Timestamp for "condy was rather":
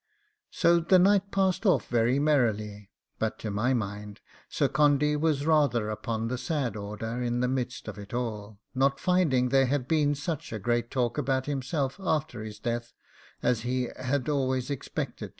4.67-5.91